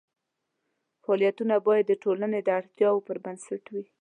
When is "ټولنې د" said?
2.03-2.49